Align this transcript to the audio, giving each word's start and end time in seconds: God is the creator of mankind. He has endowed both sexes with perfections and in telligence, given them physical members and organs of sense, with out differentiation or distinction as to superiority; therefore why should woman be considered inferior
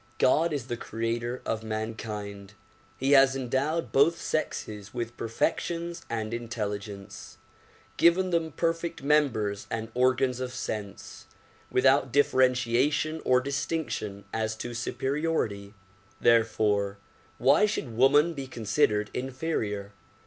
God 0.17 0.51
is 0.51 0.65
the 0.65 0.77
creator 0.77 1.43
of 1.45 1.63
mankind. 1.63 2.55
He 2.97 3.11
has 3.11 3.35
endowed 3.35 3.91
both 3.91 4.19
sexes 4.19 4.95
with 4.95 5.15
perfections 5.15 6.01
and 6.09 6.33
in 6.33 6.47
telligence, 6.49 7.37
given 7.97 8.31
them 8.31 8.51
physical 8.51 9.05
members 9.05 9.67
and 9.69 9.91
organs 9.93 10.39
of 10.39 10.55
sense, 10.55 11.27
with 11.69 11.85
out 11.85 12.11
differentiation 12.11 13.21
or 13.23 13.41
distinction 13.41 14.25
as 14.33 14.55
to 14.55 14.73
superiority; 14.73 15.75
therefore 16.19 16.97
why 17.37 17.67
should 17.67 17.95
woman 17.95 18.33
be 18.33 18.47
considered 18.47 19.11
inferior 19.13 19.91